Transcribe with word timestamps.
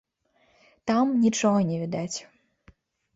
Там 0.91 1.11
нічога 1.25 1.59
не 1.69 1.77
відаць. 1.83 2.17